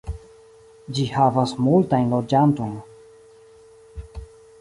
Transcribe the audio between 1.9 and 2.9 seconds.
loĝantojn.